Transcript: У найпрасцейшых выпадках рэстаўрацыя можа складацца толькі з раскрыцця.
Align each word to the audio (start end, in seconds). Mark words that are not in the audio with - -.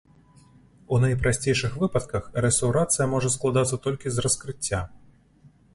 У 0.95 0.99
найпрасцейшых 1.03 1.75
выпадках 1.83 2.23
рэстаўрацыя 2.47 3.05
можа 3.15 3.29
складацца 3.37 3.75
толькі 3.87 4.07
з 4.17 4.27
раскрыцця. 4.27 4.81